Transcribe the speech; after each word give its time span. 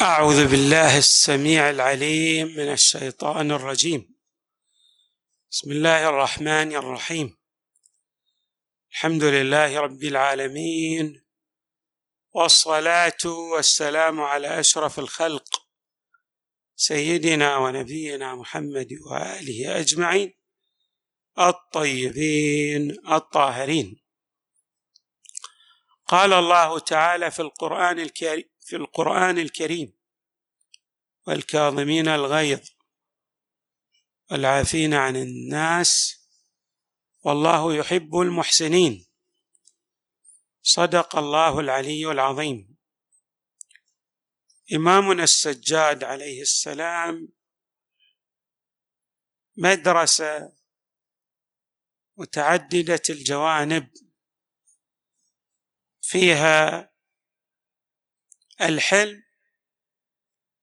أعوذ 0.00 0.46
بالله 0.46 0.98
السميع 0.98 1.70
العليم 1.70 2.46
من 2.46 2.72
الشيطان 2.72 3.50
الرجيم. 3.50 4.14
بسم 5.50 5.70
الله 5.72 6.08
الرحمن 6.08 6.76
الرحيم. 6.76 7.38
الحمد 8.90 9.24
لله 9.24 9.80
رب 9.80 10.04
العالمين 10.04 11.24
والصلاة 12.32 13.24
والسلام 13.26 14.20
على 14.20 14.60
أشرف 14.60 14.98
الخلق 14.98 15.66
سيدنا 16.76 17.56
ونبينا 17.56 18.34
محمد 18.34 18.88
وآله 19.10 19.80
أجمعين 19.80 20.34
الطيبين 21.38 22.90
الطاهرين. 23.12 24.02
قال 26.06 26.32
الله 26.32 26.78
تعالى 26.78 27.30
في 27.30 27.42
القرآن 27.42 28.00
الكريم 28.00 28.57
في 28.68 28.76
القرآن 28.76 29.38
الكريم. 29.38 29.92
والكاظمين 31.26 32.08
الغيظ 32.08 32.68
والعافين 34.30 34.94
عن 34.94 35.16
الناس 35.16 36.20
والله 37.20 37.74
يحب 37.74 38.16
المحسنين. 38.16 39.06
صدق 40.62 41.16
الله 41.16 41.60
العلي 41.60 42.10
العظيم. 42.10 42.76
إمامنا 44.74 45.24
السجاد 45.24 46.04
عليه 46.04 46.42
السلام 46.42 47.28
مدرسة 49.56 50.52
متعددة 52.16 53.02
الجوانب 53.10 53.90
فيها 56.00 56.92
الحلم 58.60 59.22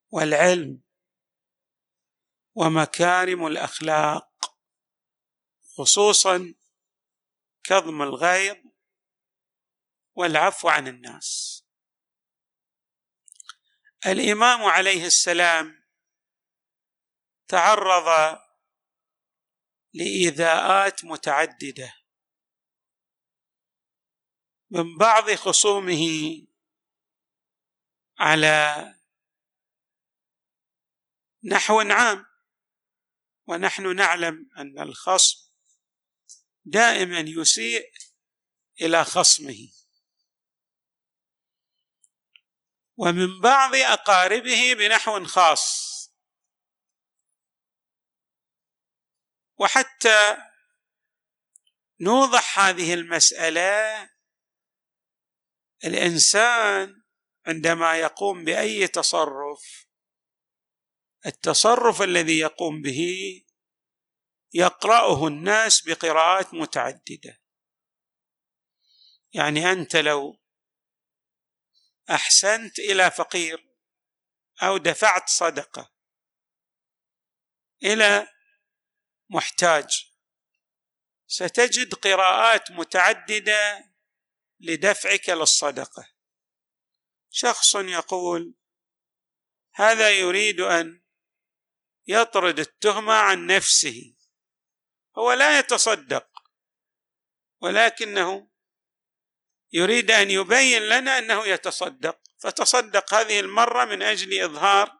والعلم 0.09 0.81
ومكارم 2.55 3.48
الأخلاق 3.48 4.60
خصوصا 5.77 6.55
كظم 7.63 8.02
الغيظ 8.02 8.57
والعفو 10.15 10.70
عن 10.70 10.87
الناس. 10.87 11.62
الإمام 14.05 14.63
عليه 14.63 15.05
السلام 15.05 15.85
تعرض 17.48 18.40
لإيذاءات 19.93 21.05
متعددة 21.05 21.93
من 24.70 24.98
بعض 24.98 25.32
خصومه 25.32 26.02
على 28.20 28.96
نحو 31.44 31.80
عام. 31.80 32.26
ونحن 33.48 33.96
نعلم 33.96 34.49
أن 34.58 34.80
الخصم 34.80 35.52
دائما 36.66 37.20
يسيء 37.20 37.91
إلى 38.82 39.05
خصمه. 39.05 39.71
ومن 42.98 43.41
بعض 43.41 43.76
أقاربه 43.76 44.74
بنحو 44.74 45.26
خاص. 45.26 45.96
وحتى 49.58 50.38
نوضح 51.99 52.60
هذه 52.60 52.93
المسألة 52.93 54.10
الإنسان 55.86 57.04
عندما 57.48 57.98
يقوم 57.98 58.43
بأي 58.43 58.88
تصرف 58.88 59.88
التصرف 61.26 62.02
الذي 62.02 62.40
يقوم 62.40 62.82
به 62.82 63.02
يقرأه 64.53 65.28
الناس 65.28 65.81
بقراءات 65.81 66.53
متعددة. 66.53 67.42
يعني 69.34 69.72
أنت 69.72 69.96
لو 69.96 70.42
أحسنت 72.09 72.80
إلى 72.80 73.12
فقير 73.12 73.75
أو 74.64 74.78
دفعت 74.78 75.30
صدقة 75.30 75.92
إلى 77.84 78.28
محتاج 79.30 80.12
ستجد 81.28 81.94
قراءات 81.94 82.72
متعددة 82.72 83.92
لدفعك 84.59 85.30
للصدقة. 85.30 86.15
شخص 87.38 87.75
يقول 87.75 88.53
هذا 89.73 90.09
يريد 90.09 90.59
أن 90.59 91.01
يطرد 92.07 92.59
التهمة 92.59 93.13
عن 93.13 93.47
نفسه. 93.47 94.16
هو 95.18 95.34
لا 95.34 95.59
يتصدق 95.59 96.28
ولكنه 97.62 98.51
يريد 99.74 100.12
أن 100.12 100.31
يبين 100.31 100.81
لنا 100.81 101.18
أنه 101.19 101.45
يتصدق. 101.45 102.19
فتصدق 102.40 103.13
هذه 103.13 103.40
المرة 103.40 103.85
من 103.85 104.01
أجل 104.01 104.41
إظهار 104.41 105.00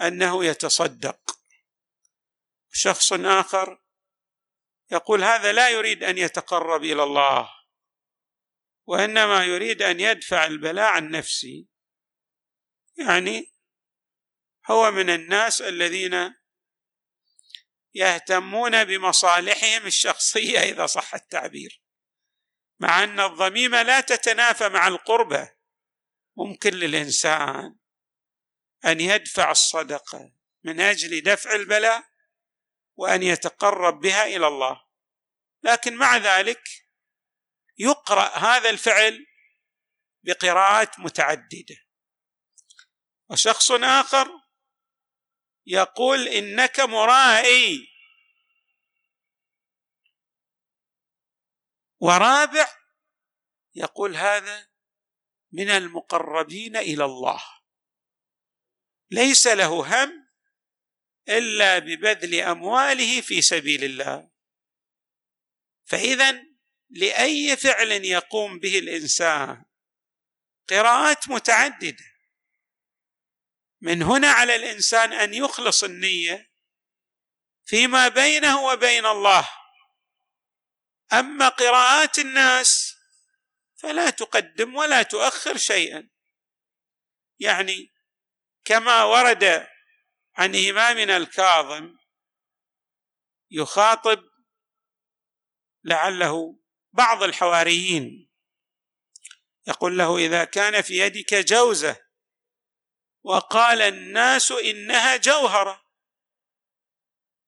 أنه 0.00 0.44
يتصدق. 0.44 1.20
شخص 2.72 3.12
آخر 3.12 3.82
يقول 4.90 5.24
هذا 5.24 5.52
لا 5.52 5.68
يريد 5.70 6.04
أن 6.04 6.18
يتقرب 6.18 6.84
إلى 6.84 7.02
الله. 7.02 7.59
وإنما 8.90 9.44
يريد 9.44 9.82
أن 9.82 10.00
يدفع 10.00 10.44
البلاء 10.44 10.92
عن 10.92 11.10
نفسه. 11.10 11.66
يعني 12.98 13.54
هو 14.70 14.90
من 14.90 15.10
الناس 15.10 15.62
الذين 15.62 16.34
يهتمون 17.94 18.84
بمصالحهم 18.84 19.86
الشخصية 19.86 20.58
إذا 20.58 20.86
صح 20.86 21.14
التعبير. 21.14 21.82
مع 22.80 23.04
أن 23.04 23.20
الضميمة 23.20 23.82
لا 23.82 24.00
تتنافى 24.00 24.68
مع 24.68 24.88
القربة. 24.88 25.52
ممكن 26.36 26.70
للإنسان 26.70 27.76
أن 28.84 29.00
يدفع 29.00 29.50
الصدقة 29.50 30.32
من 30.64 30.80
أجل 30.80 31.20
دفع 31.20 31.54
البلاء 31.54 32.04
وأن 32.96 33.22
يتقرب 33.22 34.00
بها 34.00 34.24
إلى 34.24 34.46
الله. 34.46 34.84
لكن 35.62 35.96
مع 35.96 36.16
ذلك 36.16 36.79
يقرأ 37.80 38.38
هذا 38.38 38.70
الفعل 38.70 39.26
بقراءات 40.22 40.98
متعددة. 40.98 41.76
وشخص 43.30 43.70
آخر 43.70 44.28
يقول 45.66 46.28
إنك 46.28 46.80
مرائي. 46.80 47.86
ورابع 52.00 52.68
يقول 53.74 54.16
هذا 54.16 54.68
من 55.52 55.70
المقربين 55.70 56.76
إلى 56.76 57.04
الله. 57.04 57.44
ليس 59.10 59.46
له 59.46 59.66
هم 59.66 60.28
إلا 61.28 61.78
ببذل 61.78 62.34
أمواله 62.34 63.20
في 63.20 63.42
سبيل 63.42 63.84
الله. 63.84 64.30
فاذا 65.84 66.49
لأي 66.90 67.56
فعل 67.56 67.90
يقوم 67.90 68.58
به 68.58 68.78
الإنسان. 68.78 69.64
قراءات 70.68 71.28
متعددة. 71.28 72.04
من 73.80 74.02
هنا 74.02 74.28
على 74.28 74.56
الإنسان 74.56 75.12
أن 75.12 75.34
يخلص 75.34 75.84
النية 75.84 76.50
فيما 77.64 78.08
بينه 78.08 78.64
وبين 78.64 79.06
الله. 79.06 79.48
أما 81.12 81.48
قراءات 81.48 82.18
الناس 82.18 82.96
فلا 83.76 84.10
تقدم 84.10 84.74
ولا 84.74 85.02
تؤخر 85.02 85.56
شيئا. 85.56 86.10
يعني 87.38 87.92
كما 88.64 89.04
ورد 89.04 89.66
عن 90.36 90.56
إمامنا 90.56 91.16
الكاظم 91.16 91.96
يخاطب 93.50 94.22
لعله 95.84 96.59
بعض 96.92 97.22
الحواريين. 97.22 98.30
يقول 99.66 99.98
له 99.98 100.16
إذا 100.16 100.44
كان 100.44 100.82
في 100.82 100.98
يدك 100.98 101.34
جوزة 101.34 102.06
وقال 103.22 103.82
الناس 103.82 104.52
إنها 104.52 105.16
جوهرة 105.16 105.84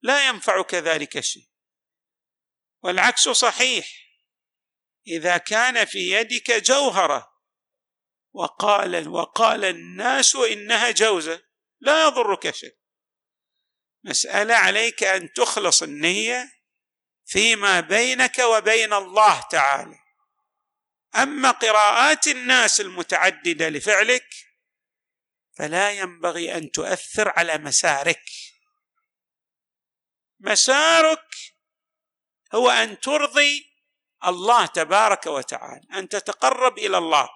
لا 0.03 0.29
ينفعك 0.29 0.75
ذلك 0.75 1.17
الشيء 1.17 1.49
والعكس 2.83 3.29
صحيح. 3.29 3.87
إذا 5.07 5.37
كان 5.37 5.85
في 5.85 5.99
يدك 5.99 6.51
جوهرة 6.51 7.33
وقال 8.33 9.09
وقال 9.09 9.65
الناس 9.65 10.37
إنها 10.37 10.91
جوزة 10.91 11.43
لا 11.81 12.07
يضرك 12.07 12.55
شيء. 12.55 12.77
مسألة 14.05 14.55
عليك 14.55 15.03
أن 15.03 15.33
تخلص 15.33 15.83
النية 15.83 16.62
فيما 17.25 17.81
بينك 17.81 18.39
وبين 18.39 18.93
الله 18.93 19.41
تعالى. 19.41 19.99
أما 21.15 21.51
قراءات 21.51 22.27
الناس 22.27 22.81
المتعددة 22.81 23.69
لفعلك 23.69 24.35
فلا 25.59 25.91
ينبغي 25.91 26.57
أن 26.57 26.71
تؤثر 26.71 27.29
على 27.29 27.59
مسارك. 27.59 28.23
مسارك 30.41 31.27
هو 32.55 32.71
أن 32.71 33.01
ترضي 33.01 33.73
الله 34.25 34.67
تبارك 34.67 35.27
وتعالى 35.27 35.87
أن 35.95 36.09
تتقرب 36.09 36.79
إلى 36.79 36.99
الله. 36.99 37.29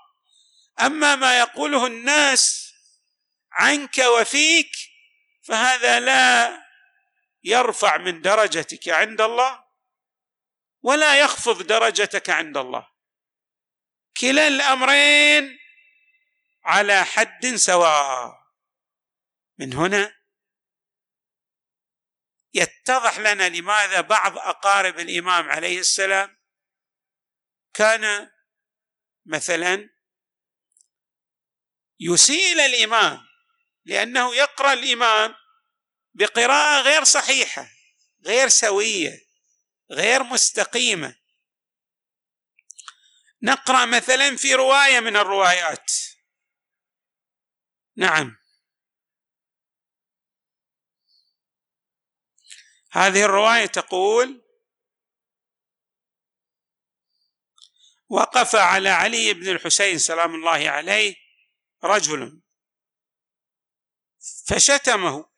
أما 0.80 1.16
ما 1.16 1.38
يقوله 1.38 1.86
الناس 1.86 2.72
عنك 3.52 3.98
وفيك 3.98 4.72
فهذا 5.42 6.00
لا 6.00 6.62
يرفع 7.44 7.96
من 7.96 8.22
درجتك 8.22 8.88
عند 8.88 9.20
الله. 9.20 9.65
ولا 10.86 11.20
يخفض 11.20 11.62
درجتك 11.62 12.30
عند 12.30 12.56
الله. 12.56 12.88
كلا 14.20 14.46
الأمرين 14.46 15.58
على 16.64 17.04
حد 17.04 17.54
سواء. 17.54 18.46
من 19.58 19.72
هنا 19.72 20.16
يتضح 22.54 23.18
لنا 23.18 23.48
لماذا 23.48 24.00
بعض 24.00 24.38
أقارب 24.38 24.98
الإمام 24.98 25.48
عليه 25.48 25.78
السلام 25.78 26.36
كان 27.74 28.30
مثلا 29.26 29.90
يسيء 32.00 32.52
إلى 32.52 32.66
الإمام 32.66 33.26
لأنه 33.84 34.34
يقرأ 34.34 34.72
الإمام 34.72 35.34
بقراءة 36.14 36.82
غير 36.82 37.04
صحيحة 37.04 37.68
غير 38.26 38.48
سوية. 38.48 39.25
غير 39.90 40.22
مستقيمة. 40.22 41.16
نقرأ 43.42 43.84
مثلا 43.84 44.36
في 44.36 44.54
رواية 44.54 45.00
من 45.00 45.16
الروايات. 45.16 45.92
نعم. 47.96 48.36
هذه 52.90 53.24
الرواية 53.24 53.66
تقول 53.66 54.42
وقف 58.08 58.54
على 58.56 58.88
علي 58.88 59.34
بن 59.34 59.48
الحسين 59.48 59.98
سلام 59.98 60.34
الله 60.34 60.70
عليه 60.70 61.16
رجل 61.84 62.42
فشتمه. 64.46 65.35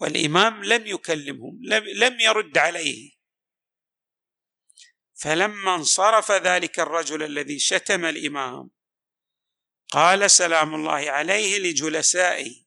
والإمام 0.00 0.64
لم 0.64 0.86
يكلمه 0.86 1.52
لم 1.94 2.20
يرد 2.20 2.58
عليه. 2.58 3.16
فلما 5.14 5.74
انصرف 5.74 6.32
ذلك 6.32 6.80
الرجل 6.80 7.22
الذي 7.22 7.58
شتم 7.58 8.04
الإمام 8.04 8.70
قال 9.88 10.30
سلام 10.30 10.74
الله 10.74 11.10
عليه 11.10 11.58
لجلسائه 11.58 12.66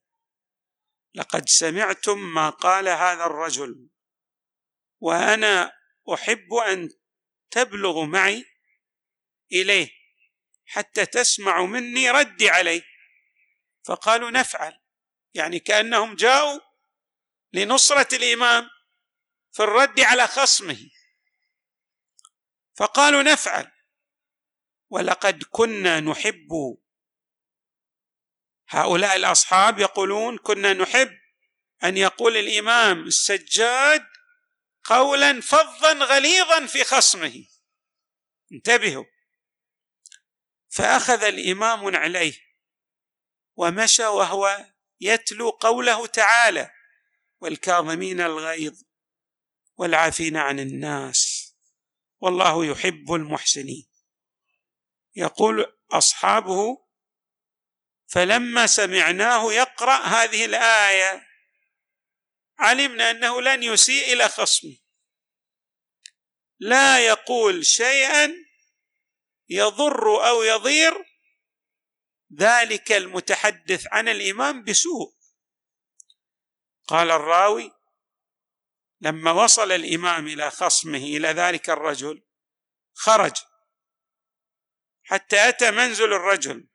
لقد 1.14 1.50
سمعتم 1.50 2.34
ما 2.34 2.50
قال 2.50 2.88
هذا 2.88 3.26
الرجل 3.26 3.90
وأنا 5.00 5.72
أحب 6.14 6.54
أن 6.54 6.90
تبلغ 7.52 8.06
معي 8.06 8.46
إليه 9.52 9.90
حتى 10.66 11.06
تسمع 11.06 11.66
مني 11.66 12.12
ردي 12.12 12.50
عليه. 12.50 12.84
فقالوا 13.86 14.32
نفعل 14.32 14.80
يعني 15.34 15.60
كأنهم 15.60 16.16
جاءوا 16.16 16.69
لنصرة 17.54 18.16
الإمام 18.16 18.70
في 19.52 19.64
الرد 19.64 20.00
على 20.00 20.28
خصمه. 20.28 20.90
فقالوا 22.76 23.22
نفعل 23.24 23.72
ولقد 24.90 25.44
كنا 25.44 26.00
نحب. 26.00 26.78
هؤلاء 28.70 29.16
الأصحاب 29.16 29.80
يقولون 29.80 30.38
كنا 30.38 30.74
نحب 30.74 31.20
أن 31.84 31.98
يقول 31.98 32.38
الإمام 32.38 33.04
السجاد 33.04 34.08
قولا 34.84 35.42
فظا 35.42 35.94
غليظا 35.94 36.66
في 36.66 36.84
خصمه. 36.84 37.46
انتبهوا. 38.52 39.06
فأخذ 40.70 41.24
الإمام 41.24 41.96
عليه 41.96 42.34
ومشى 43.56 44.06
وهو 44.06 44.66
يتلو 45.00 45.50
قوله 45.50 46.08
تعالى 46.08 46.72
والكاظمين 47.42 48.22
الغيظ 48.22 48.82
والعافين 49.78 50.38
عن 50.38 50.60
الناس. 50.60 51.54
والله 52.20 52.66
يحب 52.66 53.14
المحسنين. 53.14 53.90
يقول 55.16 55.78
أصحابه 55.92 56.86
فلما 58.08 58.68
سمعناه 58.68 59.54
يقرأ 59.54 59.98
هذه 59.98 60.46
الآية 60.46 61.28
علمنا 62.60 63.12
أنه 63.12 63.42
لن 63.42 63.64
يسيء 63.64 64.14
إلى 64.14 64.30
خصمه. 64.30 64.78
لا 66.60 67.06
يقول 67.06 67.66
شيئا 67.66 68.34
يضر 69.50 70.28
أو 70.28 70.44
يضير 70.44 71.06
ذلك 72.40 72.92
المتحدث 72.92 73.88
عن 73.92 74.08
الامام 74.08 74.64
بسوء. 74.64 75.19
قال 76.90 77.12
الراوي 77.12 77.72
لما 79.02 79.32
وصل 79.32 79.72
الإمام 79.72 80.28
إلى 80.28 80.52
خصمه 80.52 80.98
إلى 80.98 81.28
ذلك 81.28 81.70
الرجل 81.70 82.24
خرج. 82.94 83.36
حتى 85.04 85.50
أتى 85.50 85.72
منزل 85.72 86.14
الرجل. 86.14 86.68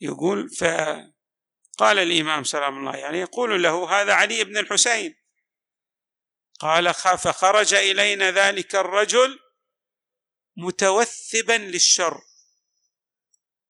يقول 0.00 0.50
فقال 0.50 1.98
الإمام 1.98 2.44
سلام 2.44 2.78
الله 2.78 3.04
عليه 3.04 3.20
يقول 3.20 3.62
له 3.62 4.00
هذا 4.00 4.14
علي 4.14 4.44
بن 4.44 4.58
الحسين. 4.58 5.14
قال 6.60 6.94
فخرج 6.94 7.74
إلينا 7.74 8.30
ذلك 8.30 8.74
الرجل 8.74 9.40
متوثبا 10.56 11.58
للشر 11.58 12.22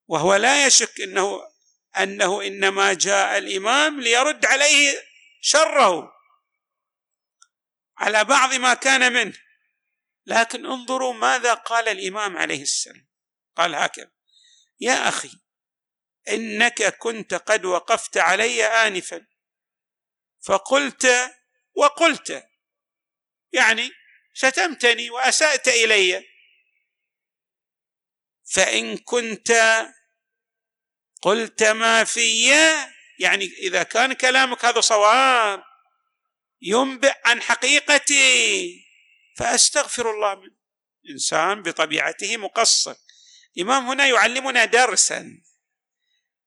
وهو 0.07 0.35
لا 0.35 0.67
يشك 0.67 1.01
إنه 1.01 1.56
أنه 1.99 2.43
إنما 2.43 2.93
جاء 2.95 3.39
الإمام 3.39 4.01
ليرد 4.01 4.47
عليه 4.47 5.03
شره 5.41 6.13
على 7.99 8.25
بعض 8.25 8.55
ما 8.55 8.75
كان 8.75 9.13
منه. 9.13 9.39
لكن 10.27 10.67
انظروا 10.67 11.13
ماذا 11.15 11.55
قال 11.55 11.89
الإمام 11.89 12.37
عليه 12.37 12.63
السلام. 12.63 13.07
قال 13.57 13.75
هكذا 13.75 14.11
يا 14.81 15.09
أخي 15.09 15.31
إنك 16.29 16.83
كنت 16.99 17.35
قد 17.35 17.65
وقفت 17.65 18.17
علي 18.17 18.65
انفا. 18.65 19.27
فقلت 20.41 21.35
وقلت 21.75 22.47
يعني 23.53 23.91
شتمتني 24.33 25.11
وأسأت 25.11 25.69
إلي. 25.69 26.27
فإن 28.45 28.99
كنت 28.99 29.53
قلت 31.23 31.63
ما 31.63 32.05
في 32.05 32.51
يعني 33.19 33.45
إذا 33.45 33.83
كان 33.83 34.13
كلامك 34.13 34.65
هذا 34.65 34.81
صواب 34.81 35.63
ينبئ 36.63 37.15
عن 37.25 37.43
حقيقتي. 37.43 38.87
فأستغفر 39.37 40.11
الله 40.11 40.35
منه 40.35 40.57
انسان 41.11 41.63
بطبيعته 41.63 42.37
مقصر. 42.37 42.95
الامام 43.57 43.87
هنا 43.87 44.07
يعلمنا 44.07 44.65
درسا 44.65 45.43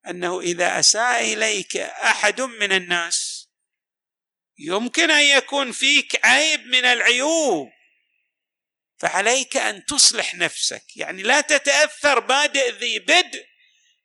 أنه 0.08 0.40
إذا 0.40 0.80
أساء 0.80 1.34
إليك 1.34 1.78
أحد 1.78 2.42
من 2.42 2.72
الناس 2.72 3.50
يمكن 4.58 5.12
أن 5.12 5.24
يكون 5.24 5.72
فيك 5.72 6.26
عيب 6.26 6.66
من 6.66 6.86
العيوب. 6.86 7.70
فعليك 8.98 9.58
أن 9.58 9.86
تصلح 9.86 10.36
نفسك. 10.36 10.84
يعني 10.96 11.24
لا 11.24 11.42
تتأثر 11.42 12.20
بادئ 12.20 12.72
ذي 12.72 13.00
بدء. 13.00 13.49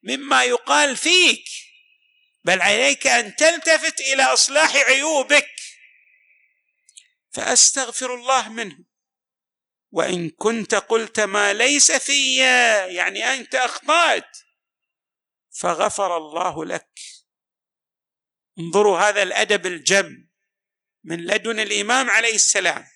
مما 0.04 0.44
يقال 0.44 0.96
فيك 0.96 1.44
بل 2.44 2.62
عليك 2.62 3.06
أن 3.06 3.36
تلتفت 3.36 4.00
إلى 4.00 4.22
إصلاح 4.22 4.76
عيوبك. 4.76 5.50
فأستغفر 7.30 8.14
الله 8.14 8.48
منه. 8.48 8.84
وإن 9.90 10.30
كنت 10.30 10.74
قلت 10.74 11.20
ما 11.20 11.52
ليس 11.52 11.92
في 11.92 12.36
يعني 12.94 13.24
أنت 13.24 13.54
أخطأت. 13.54 14.38
فغفر 15.50 16.16
الله 16.16 16.64
لك. 16.64 17.00
انظروا 18.58 18.98
هذا 18.98 19.22
الأدب 19.22 19.66
الجم 19.66 20.28
من 21.04 21.26
لدن 21.26 21.60
الإمام 21.60 22.10
عليه 22.10 22.34
السلام. 22.34 22.86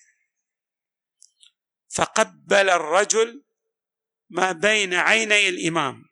فقبل 1.89 2.69
الرجل 2.69 3.43
ما 4.29 4.51
بين 4.51 4.93
عيني 4.93 5.49
الإمام. 5.49 6.08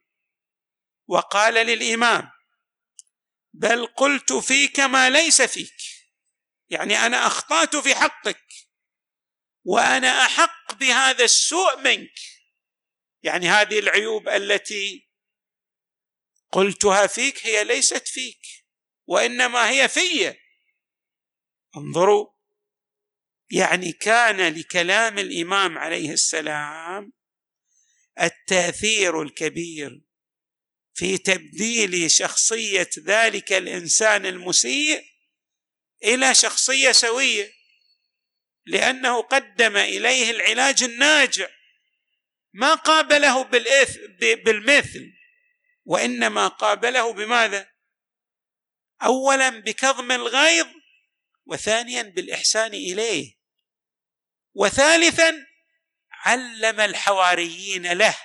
وقال 1.08 1.54
للإمام 1.54 2.32
بل 3.54 3.86
قلت 3.86 4.34
فيك 4.34 4.80
ما 4.80 5.10
ليس 5.10 5.42
فيك 5.42 5.78
يعني 6.70 6.98
أنا 6.98 7.28
أخطأت 7.28 7.76
في 7.76 7.96
حقك 7.96 8.48
وأنا 9.64 10.26
أحق 10.26 10.74
بهذا 10.74 11.24
السوء 11.24 11.82
منك. 11.82 12.20
يعني 13.24 13.48
هذه 13.50 13.80
العيوب 13.80 14.30
التي 14.30 15.10
قلتها 16.52 17.08
فيك 17.08 17.46
هي 17.46 17.64
ليست 17.64 18.08
فيك 18.08 18.42
وإنما 19.06 19.70
هي 19.70 19.90
في. 19.90 20.36
انظروا 21.78 22.28
يعني 23.52 23.92
كان 23.92 24.54
لكلام 24.54 25.20
الإمام 25.20 25.78
عليه 25.78 26.12
السلام 26.12 27.14
التأثير 28.22 29.22
الكبير 29.22 30.07
في 30.98 31.18
تبديل 31.18 32.12
شخصية 32.12 32.90
ذلك 33.00 33.54
الإنسان 33.54 34.26
المسيء 34.26 35.06
إلى 36.04 36.36
شخصية 36.36 36.92
سوية 36.92 37.54
لأنه 38.66 39.22
قدم 39.22 39.78
إليه 39.78 40.32
العلاج 40.32 40.84
الناجع. 40.84 41.48
ما 42.54 42.74
قابله 42.74 43.44
بالمثل 44.44 45.14
وإنما 45.86 46.48
قابله 46.48 47.14
بماذا؟ 47.14 47.68
اولا 49.04 49.50
بكظم 49.50 50.12
الغيظ 50.12 50.68
وثانيا 51.46 52.02
بالإحسان 52.02 52.74
إليه. 52.74 53.34
وثالثا 54.54 55.46
علم 56.12 56.80
الحواريين 56.80 57.94
له 57.94 58.18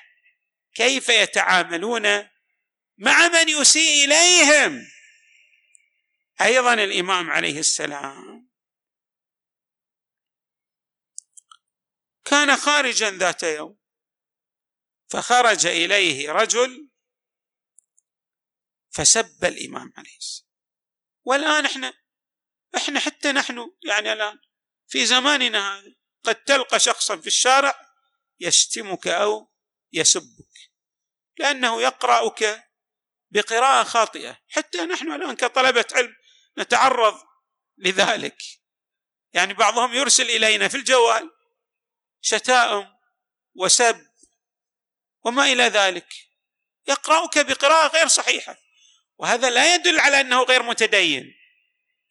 كيف 0.75 1.09
يتعاملون 1.09 2.32
مع 3.03 3.29
من 3.29 3.49
يسيء 3.49 4.05
إليهم. 4.05 4.87
أيضا 6.41 6.75
الإمام 6.75 7.31
عليه 7.31 7.59
السلام 7.59 8.49
كان 12.25 12.57
خارجا 12.57 13.11
ذات 13.11 13.43
يوم 13.43 13.79
فخرج 15.09 15.67
إليه 15.67 16.33
رجل 16.33 16.89
فسب 18.91 19.45
الإمام 19.45 19.93
عليه 19.97 20.17
السلام. 20.17 20.53
والآن 21.25 21.67
إحنا 21.67 21.95
إحنا 22.77 23.01
حتى 23.01 23.33
نحن 23.33 23.71
يعني 23.85 24.13
الآن 24.13 24.39
في 24.87 25.07
زماننا 25.07 25.79
هذا 25.79 25.95
قد 26.23 26.45
تلقى 26.45 26.81
شخصا 26.81 27.17
في 27.17 27.27
الشارع 27.27 27.95
يشتمك 28.41 29.07
أو 29.09 29.53
يسبك 29.93 30.71
لأنه 31.39 31.83
يقرأك 31.83 32.72
بقراءة 33.33 33.85
خاطئة. 33.85 34.39
حتى 34.49 34.79
نحن 34.79 35.12
الآن 35.12 35.37
كطلبة 35.37 35.85
علم 35.93 36.15
نتعرض 36.59 37.21
لذلك. 37.79 38.43
يعني 39.33 39.55
بعضهم 39.55 39.95
يرسل 39.95 40.31
إلينا 40.31 40.69
في 40.69 40.77
الجوال 40.77 41.31
شتائم 42.21 42.87
وسب 43.55 44.07
وما 45.25 45.53
إلى 45.53 45.62
ذلك. 45.62 46.07
يقرأك 46.89 47.39
بقراءة 47.39 47.97
غير 47.97 48.09
صحيحة. 48.09 48.57
وهذا 49.19 49.51
لا 49.51 49.75
يدل 49.75 50.01
على 50.01 50.21
أنه 50.21 50.43
غير 50.43 50.62
متدين. 50.62 51.35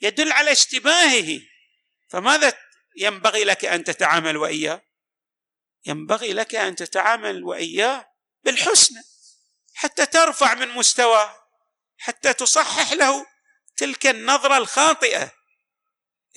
يدل 0.02 0.32
على 0.32 0.52
اشتباهه. 0.52 1.40
فماذا 2.10 2.58
ينبغي 2.98 3.44
لك 3.44 3.66
أن 3.66 3.84
تتعامل 3.84 4.38
وإياه؟ 4.38 4.82
ينبغي 5.86 6.34
لك 6.34 6.56
أن 6.56 6.76
تتعامل 6.76 7.44
وإياه 7.44 8.12
بالحسنى. 8.44 9.02
حتى 9.74 10.06
ترفع 10.06 10.54
من 10.54 10.68
مستواه 10.68 11.42
حتى 11.98 12.34
تصحح 12.34 12.94
له 12.94 13.26
تلك 13.78 14.08
النظرة 14.08 14.58
الخاطئة. 14.58 15.32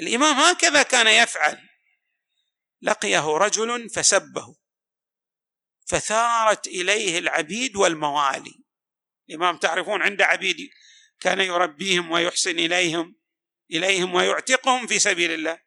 الإمام 0.00 0.36
هكذا 0.36 0.82
كان 0.82 1.06
يفعل. 1.06 1.68
لقيه 2.82 3.26
رجل 3.36 3.90
فسبه 3.90 4.56
فثارت 5.86 6.66
إليه 6.66 7.18
العبيد 7.18 7.76
والموالي. 7.76 8.64
الإمام 9.28 9.56
تعرفون 9.56 10.02
عند 10.02 10.22
عبيد 10.22 10.70
كان 11.20 11.40
يربيهم 11.40 12.10
ويحسن 12.10 12.58
إليهم 12.58 13.16
إليهم 13.70 14.14
ويعتقهم 14.14 14.86
في 14.86 14.98
سبيل 14.98 15.30
الله. 15.30 15.60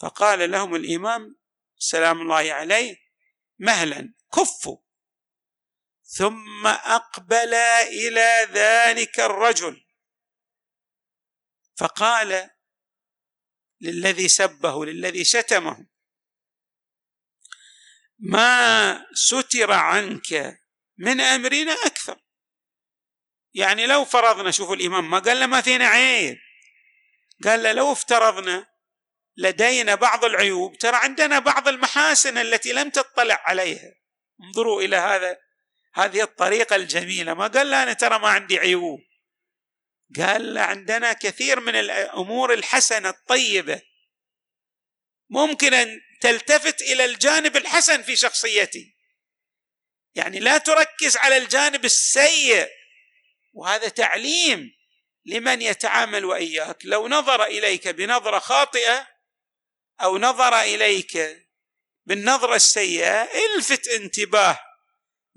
فقال 0.00 0.50
لهم 0.50 0.74
الإمام 0.74 1.36
سلام 1.78 2.20
الله 2.20 2.52
عليه 2.52 2.96
مهلا 3.58 4.14
كفوا. 4.32 4.89
ثم 6.12 6.66
أقبل 6.66 7.54
إلى 7.54 8.48
ذلك 8.52 9.20
الرجل. 9.20 9.86
فقال 11.76 12.50
للذي 13.80 14.28
سبه 14.28 14.84
للذي 14.84 15.24
شتمه 15.24 15.86
ما 18.18 19.06
ستر 19.14 19.72
عنك 19.72 20.60
من 20.98 21.20
أمرنا 21.20 21.72
أكثر. 21.72 22.20
يعني 23.54 23.86
لو 23.86 24.04
فرضنا 24.04 24.50
شوفوا 24.50 24.76
الإمام 24.76 25.10
ما 25.10 25.18
قال 25.18 25.40
له 25.40 25.46
ما 25.46 25.60
فينا 25.60 25.86
عيب. 25.86 26.38
قال 27.44 27.62
له 27.62 27.72
لو 27.72 27.92
افترضنا 27.92 28.66
لدينا 29.36 29.94
بعض 29.94 30.24
العيوب 30.24 30.78
ترى 30.78 30.96
عندنا 30.96 31.38
بعض 31.38 31.68
المحاسن 31.68 32.38
التي 32.38 32.72
لم 32.72 32.90
تطلع 32.90 33.42
عليها. 33.44 33.94
انظروا 34.44 34.82
إلى 34.82 34.96
هذا 34.96 35.49
هذه 35.94 36.22
الطريقة 36.22 36.76
الجميلة. 36.76 37.34
ما 37.34 37.46
قال 37.46 37.70
له 37.70 37.82
أنا 37.82 37.92
ترى 37.92 38.18
ما 38.18 38.28
عندي 38.28 38.58
عيوب. 38.58 39.00
قال 40.16 40.58
عندنا 40.58 41.12
كثير 41.12 41.60
من 41.60 41.74
الأمور 41.74 42.52
الحسنة 42.54 43.08
الطيبة. 43.08 43.82
ممكن 45.30 45.74
أن 45.74 46.00
تلتفت 46.20 46.82
إلى 46.82 47.04
الجانب 47.04 47.56
الحسن 47.56 48.02
في 48.02 48.16
شخصيتي. 48.16 48.96
يعني 50.14 50.40
لا 50.40 50.58
تركز 50.58 51.16
على 51.16 51.36
الجانب 51.36 51.84
السيء. 51.84 52.68
وهذا 53.52 53.88
تعليم 53.88 54.72
لمن 55.24 55.62
يتعامل 55.62 56.24
وإياك. 56.24 56.78
لو 56.84 57.08
نظر 57.08 57.44
إليك 57.44 57.88
بنظرة 57.88 58.38
خاطئة 58.38 59.08
أو 60.00 60.18
نظر 60.18 60.60
إليك 60.60 61.46
بالنظرة 62.06 62.54
السيئة 62.54 63.22
الفت 63.22 63.88
انتباه. 63.88 64.69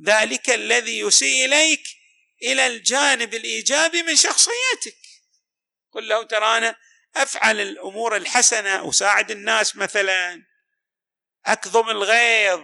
ذلك 0.01 0.49
الذي 0.49 0.99
يسيء 0.99 1.45
إليك 1.45 1.83
إلى 2.43 2.67
الجانب 2.67 3.33
الإيجابي 3.33 4.03
من 4.03 4.15
شخصيتك. 4.15 4.97
قل 5.91 6.07
له 6.07 6.23
ترى 6.23 6.57
أنا 6.57 6.75
أفعل 7.15 7.59
الأمور 7.59 8.15
الحسنة 8.15 8.89
أساعد 8.89 9.31
الناس 9.31 9.75
مثلا 9.75 10.43
أكظم 11.45 11.89
الغيظ 11.89 12.63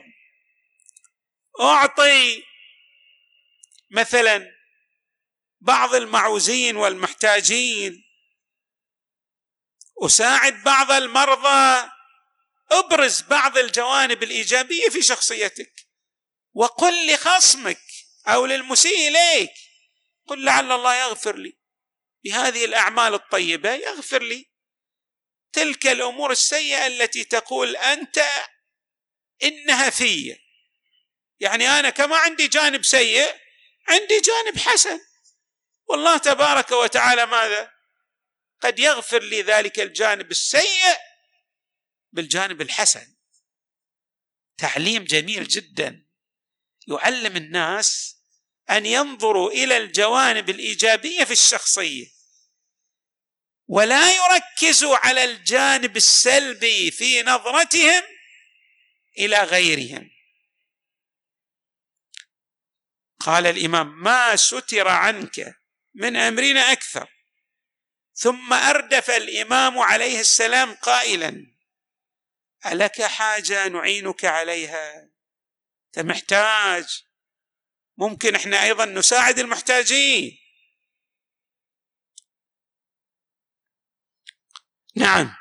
أعطي 1.61 2.43
مثلا 3.91 4.51
بعض 5.61 5.95
المعوزين 5.95 6.75
والمحتاجين 6.75 8.03
أساعد 10.01 10.63
بعض 10.63 10.91
المرضى 10.91 11.89
أبرز 12.71 13.21
بعض 13.21 13.57
الجوانب 13.57 14.23
الإيجابية 14.23 14.89
في 14.89 15.01
شخصيتك. 15.01 15.88
وقل 16.53 17.13
لخصمك 17.13 17.81
أو 18.27 18.45
للمسيء 18.45 19.07
إليك. 19.07 19.51
قل 20.27 20.45
لعل 20.45 20.71
الله 20.71 20.95
يغفر 20.95 21.37
لي. 21.37 21.59
بهذه 22.23 22.65
الأعمال 22.65 23.13
الطيبة 23.13 23.73
يغفر 23.73 24.23
لي. 24.23 24.49
تلك 25.53 25.87
الأمور 25.87 26.31
السيئة 26.31 26.87
التي 26.87 27.23
تقول 27.23 27.75
أنت 27.75 28.25
إنها 29.43 29.89
في. 29.89 30.37
يعني 31.39 31.67
أنا 31.67 31.89
كما 31.89 32.17
عندي 32.17 32.47
جانب 32.47 32.85
سيء 32.85 33.39
عندي 33.87 34.21
جانب 34.21 34.57
حسن. 34.57 34.99
والله 35.85 36.17
تبارك 36.17 36.71
وتعالى 36.71 37.25
ماذا؟ 37.25 37.71
قد 38.61 38.79
يغفر 38.79 39.23
لي 39.23 39.41
ذلك 39.41 39.79
الجانب 39.79 40.31
السيء 40.31 40.97
بالجانب 42.11 42.61
الحسن. 42.61 43.15
تعليم 44.57 45.03
جميل 45.03 45.47
جدا. 45.47 46.08
يعلم 46.89 47.35
الناس 47.35 48.17
أن 48.69 48.85
ينظروا 48.85 49.51
إلى 49.51 49.77
الجوانب 49.77 50.49
الإيجابية 50.49 51.23
في 51.23 51.31
الشخصية. 51.31 52.07
ولا 53.67 54.11
يركزوا 54.15 54.97
على 54.97 55.23
الجانب 55.23 55.97
السلبي 55.97 56.91
في 56.91 57.23
نظرتهم 57.23 58.03
إلى 59.17 59.43
غيرهم. 59.43 60.09
قال 63.19 63.47
الإمام 63.47 64.03
ما 64.03 64.35
ستر 64.35 64.87
عنك 64.87 65.55
من 65.93 66.15
امرنا 66.15 66.71
أكثر. 66.71 67.09
ثم 68.13 68.53
أردف 68.53 69.09
الإمام 69.09 69.79
عليه 69.79 70.19
السلام 70.19 70.75
قائلا 70.75 71.45
ألك 72.65 73.01
حاجة 73.01 73.67
نعينك 73.67 74.25
عليها؟ 74.25 75.09
انت 75.89 76.05
محتاج 76.05 77.03
ممكن 77.97 78.35
إحنا 78.35 78.63
أيضا 78.63 78.85
نساعد 78.85 79.39
المحتاجين. 79.39 80.37
نعم. 84.95 85.35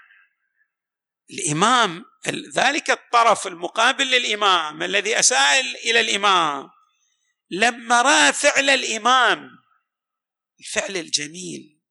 الإمام 1.30 2.04
ذلك 2.54 2.90
الطرف 2.90 3.46
المقابل 3.46 4.10
للإمام 4.10 4.82
الذي 4.82 5.18
اساء 5.18 5.60
إلى 5.60 6.00
الإمام. 6.00 6.70
لما 7.50 8.02
رأى 8.02 8.32
فعل 8.32 8.70
الإمام 8.70 9.50
الفعل 10.60 10.96
الجميل 10.96 11.82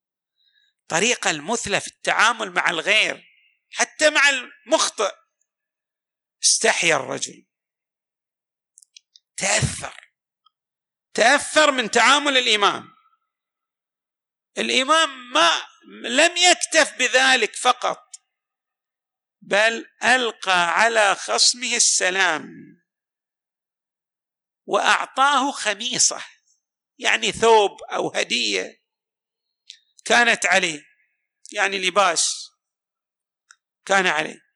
طريقة 0.88 1.32
المثلى 1.32 1.82
في 1.82 1.88
التعامل 1.88 2.52
مع 2.52 2.70
الغير 2.70 3.24
حتى 3.70 4.10
مع 4.10 4.30
المخطئ 4.30 5.16
استحيا 6.44 6.96
الرجل. 6.96 7.47
تأثر. 9.38 10.12
تأثر 11.13 11.72
من 11.72 11.91
تعامل 11.91 12.38
الإمام. 12.38 12.98
الإمام 14.58 15.34
ما 15.34 15.50
لم 16.03 16.38
يكتف 16.38 16.98
بذلك 16.98 17.56
فقط 17.56 18.15
بل 19.41 19.86
ألقى 20.03 20.82
على 20.82 21.15
خصمه 21.15 21.75
السلام 21.75 22.48
وأعطاه 24.65 25.51
خميصة 25.51 26.25
يعني 26.98 27.32
ثوب 27.32 27.84
أو 27.84 28.10
هدية 28.10 28.84
كانت 30.06 30.46
عليه 30.46 30.86
يعني 31.51 31.88
لباس 31.88 32.51
كان 33.86 34.08
عليه. 34.08 34.48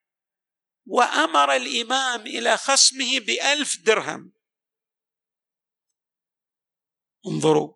وأمر 0.86 1.56
الإمام 1.56 2.22
إلى 2.22 2.58
خصمه 2.58 3.20
بألف 3.20 3.78
درهم. 3.78 4.34
انظروا. 7.28 7.74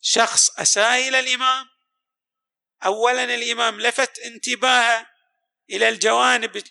شخص 0.00 0.50
أساء 0.50 1.08
إلى 1.08 1.20
الإمام. 1.20 1.66
أولا 2.84 3.24
الإمام 3.24 3.80
لفت 3.80 4.18
انتباهه 4.18 5.06
إلى 5.70 5.88
الجوانب 5.88 6.62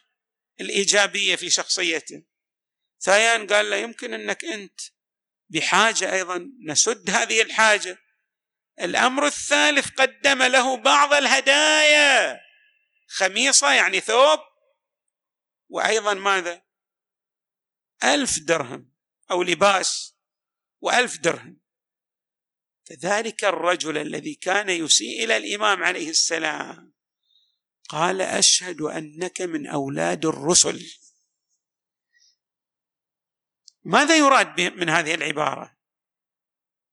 الإيجابية 0.62 1.36
في 1.36 1.50
شخصيته. 1.50 2.24
ثانيا 3.00 3.48
قال 3.56 3.70
له 3.70 3.76
يمكن 3.76 4.14
أنك 4.14 4.46
أنت 4.46 4.82
بحاجة 5.50 6.14
أيضا 6.14 6.50
نسد 6.66 7.10
هذه 7.10 7.42
الحاجة. 7.42 7.98
الأمر 8.82 9.26
الثالث 9.26 9.90
قدم 9.90 10.44
له 10.44 10.78
بعض 10.78 11.14
الهدايا. 11.14 12.42
خميصة 13.08 13.74
يعني 13.74 14.00
ثوب. 14.00 14.40
وأيضا 15.70 16.14
ماذا؟ 16.14 16.62
ألف 18.04 18.40
درهم 18.40 18.92
أو 19.32 19.44
لباس. 19.44 20.16
وألف 20.82 21.18
درهم. 21.18 21.61
فذلك 22.92 23.44
الرجل 23.44 23.98
الذي 23.98 24.36
كان 24.36 24.70
يسيء 24.70 25.24
إلى 25.24 25.38
الإمام 25.38 25.84
عليه 25.84 26.10
السلام. 26.10 26.94
قال 27.90 28.22
أشهد 28.22 28.82
أنك 28.82 29.42
من 29.42 29.68
أولاد 29.68 30.26
الرسل. 30.26 30.92
ماذا 33.84 34.18
يراد 34.18 34.62
من 34.62 34.90
هذه 34.90 35.14
العبارة؟ 35.14 35.78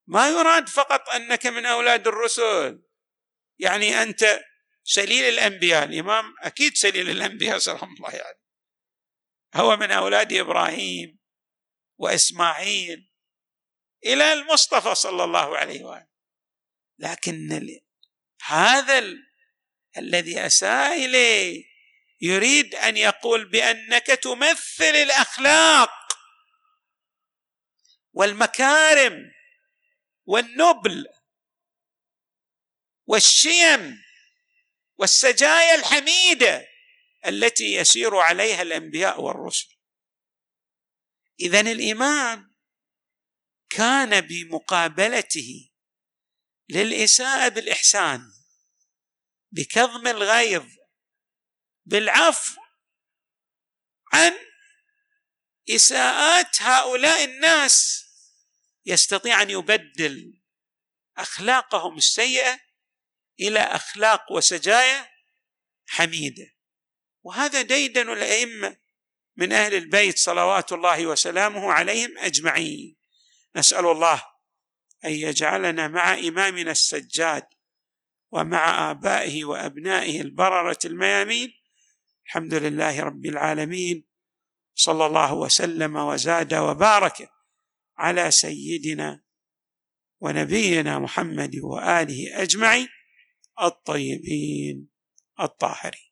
ما 0.07 0.29
يراد 0.29 0.69
فقط 0.69 1.09
أنك 1.09 1.47
من 1.47 1.67
أولاد 1.67 2.07
الرسل. 2.07 2.83
يعني 3.59 4.03
أنت 4.03 4.45
سليل 4.85 5.25
الأنبياء. 5.25 5.85
الإمام 5.85 6.35
أكيد 6.43 6.77
سليل 6.77 7.11
الأنبياء 7.11 7.59
سلام 7.59 7.95
الله 7.95 8.11
يعني 8.11 8.39
هو 9.55 9.77
من 9.77 9.91
أولاد 9.91 10.33
إبراهيم 10.33 11.19
وإسماعيل. 11.97 13.13
إلى 14.05 14.33
المصطفى 14.33 14.95
صلى 14.95 15.25
الله 15.25 15.57
عليه 15.57 15.85
وآله. 15.85 16.09
لكن 16.99 17.79
هذا 18.45 18.99
ال... 18.99 19.29
الذي 19.97 20.47
أساء 20.47 21.05
إليه 21.05 21.65
يريد 22.21 22.75
أن 22.75 22.97
يقول 22.97 23.51
بأنك 23.51 24.07
تمثل 24.07 24.85
الأخلاق 24.85 25.91
والمكارم 28.13 29.33
والنبل 30.25 31.07
والشيم 33.07 34.03
والسجايا 34.97 35.75
الحميدة 35.75 36.69
التي 37.27 37.75
يسير 37.75 38.17
عليها 38.17 38.63
الأنبياء 38.63 39.21
والرسل. 39.21 39.69
اذا 41.41 41.61
الامام 41.61 42.48
كان 43.71 44.21
بمقابلته 44.21 45.71
للإساءة 46.69 47.49
بالإحسان 47.49 48.33
بكظم 49.53 50.07
الغيظ 50.07 50.67
بالعفو 51.87 52.61
عن 54.13 54.33
إساءات 55.71 56.63
هؤلاء 56.63 57.25
الناس. 57.25 58.05
يستطيع 58.87 59.43
أن 59.43 59.51
يبدل 59.51 60.41
أخلاقهم 61.17 61.97
السيئة 61.97 62.61
إلى 63.41 63.61
أخلاق 63.61 64.33
وسجايا 64.33 65.11
حميدة. 65.87 66.55
وهذا 67.23 67.63
ديدن 67.63 68.13
الأئمة 68.13 68.77
من 69.37 69.53
أهل 69.53 69.75
البيت 69.75 70.19
صلوات 70.19 70.73
الله 70.73 71.07
وسلامه 71.07 71.73
عليهم 71.73 72.19
أجمعين. 72.19 72.98
نسأل 73.57 73.87
الله 73.87 74.23
أن 75.05 75.11
يجعلنا 75.11 75.89
مع 75.89 76.15
إمامنا 76.15 76.71
السجاد 76.71 77.47
ومع 78.31 78.91
آبائه 78.91 79.45
وأبنائه 79.45 80.21
البررة 80.21 80.79
الميامين. 80.85 81.53
الحمد 82.27 82.55
لله 82.55 83.03
رب 83.03 83.27
العالمين. 83.27 84.09
صلى 84.75 85.07
الله 85.07 85.35
وسلم 85.35 85.97
وزاد 85.97 86.55
وبارك 86.55 87.31
على 87.97 88.31
سيدنا 88.31 89.23
ونبينا 90.21 90.99
محمد 90.99 91.57
وآله 91.63 92.43
أجمعين 92.43 92.89
الطيبين 93.63 94.89
الطاهرين. 95.41 96.08